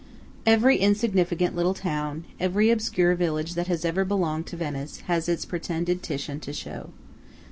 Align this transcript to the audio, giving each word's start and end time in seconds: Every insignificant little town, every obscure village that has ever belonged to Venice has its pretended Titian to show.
Every 0.47 0.77
insignificant 0.77 1.55
little 1.55 1.75
town, 1.75 2.25
every 2.39 2.71
obscure 2.71 3.13
village 3.13 3.53
that 3.53 3.67
has 3.67 3.85
ever 3.85 4.03
belonged 4.03 4.47
to 4.47 4.57
Venice 4.57 5.01
has 5.01 5.29
its 5.29 5.45
pretended 5.45 6.01
Titian 6.01 6.39
to 6.39 6.53
show. 6.53 6.89